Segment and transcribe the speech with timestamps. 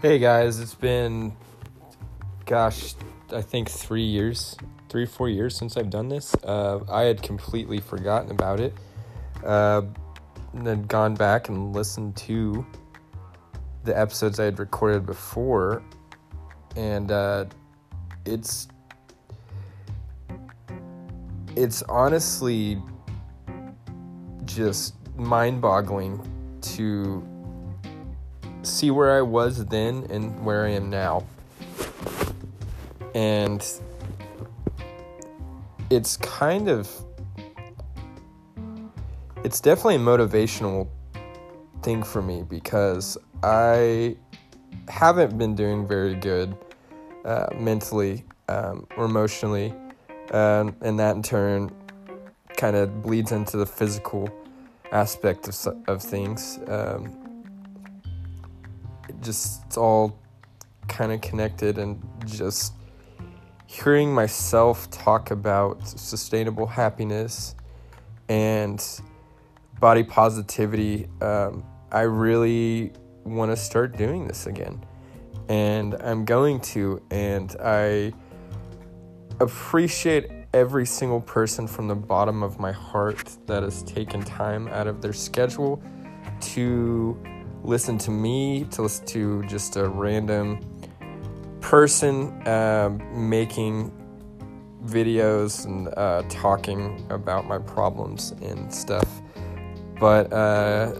[0.00, 1.36] Hey guys, it's been,
[2.46, 2.94] gosh,
[3.32, 4.56] I think three years,
[4.88, 6.36] three, four years since I've done this.
[6.44, 8.74] Uh, I had completely forgotten about it.
[9.44, 9.82] Uh,
[10.52, 12.64] and then gone back and listened to
[13.82, 15.82] the episodes I had recorded before,
[16.76, 17.46] and uh,
[18.24, 18.68] it's
[21.56, 22.80] it's honestly
[24.44, 26.22] just mind-boggling
[26.60, 27.26] to
[28.68, 31.24] see where I was then and where I am now.
[33.14, 33.64] And
[35.90, 36.90] it's kind of
[39.44, 40.88] it's definitely a motivational
[41.82, 44.16] thing for me because I
[44.88, 46.56] haven't been doing very good
[47.24, 49.72] uh, mentally um, or emotionally,
[50.32, 51.70] um, and that in turn
[52.56, 54.28] kind of bleeds into the physical
[54.90, 56.58] aspect of, of things.
[56.66, 57.27] Um,
[59.20, 60.18] just it's all
[60.88, 62.74] kind of connected, and just
[63.66, 67.54] hearing myself talk about sustainable happiness
[68.28, 68.82] and
[69.78, 72.92] body positivity, um, I really
[73.24, 74.84] want to start doing this again.
[75.48, 78.12] And I'm going to, and I
[79.40, 84.86] appreciate every single person from the bottom of my heart that has taken time out
[84.86, 85.82] of their schedule
[86.40, 87.22] to
[87.62, 90.60] listen to me, to listen to just a random
[91.60, 93.92] person uh, making
[94.84, 99.08] videos and uh, talking about my problems and stuff.
[100.00, 100.94] But uh,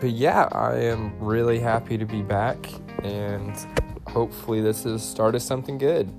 [0.00, 2.68] but yeah, I am really happy to be back,
[3.02, 3.54] and
[4.06, 6.12] hopefully this has started something good.